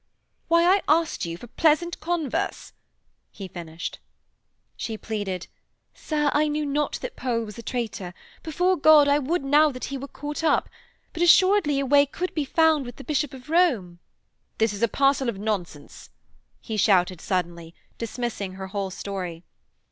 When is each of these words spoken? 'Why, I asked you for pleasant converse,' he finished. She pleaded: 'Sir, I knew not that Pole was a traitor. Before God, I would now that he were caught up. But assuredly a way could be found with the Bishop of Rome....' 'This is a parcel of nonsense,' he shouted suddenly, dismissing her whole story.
'Why, 0.47 0.63
I 0.63 0.81
asked 0.87 1.25
you 1.27 1.37
for 1.37 1.45
pleasant 1.45 1.99
converse,' 1.99 2.73
he 3.29 3.47
finished. 3.47 3.99
She 4.75 4.97
pleaded: 4.97 5.45
'Sir, 5.93 6.31
I 6.33 6.47
knew 6.47 6.65
not 6.65 6.93
that 7.03 7.15
Pole 7.15 7.43
was 7.43 7.59
a 7.59 7.61
traitor. 7.61 8.15
Before 8.41 8.75
God, 8.75 9.07
I 9.07 9.19
would 9.19 9.43
now 9.43 9.69
that 9.69 9.83
he 9.93 9.99
were 9.99 10.07
caught 10.07 10.43
up. 10.43 10.67
But 11.13 11.21
assuredly 11.21 11.79
a 11.79 11.85
way 11.85 12.07
could 12.07 12.33
be 12.33 12.45
found 12.45 12.83
with 12.87 12.95
the 12.95 13.03
Bishop 13.03 13.31
of 13.31 13.47
Rome....' 13.51 13.99
'This 14.57 14.73
is 14.73 14.81
a 14.81 14.87
parcel 14.87 15.29
of 15.29 15.37
nonsense,' 15.37 16.09
he 16.61 16.77
shouted 16.77 17.21
suddenly, 17.21 17.75
dismissing 17.99 18.53
her 18.53 18.69
whole 18.69 18.89
story. 18.89 19.43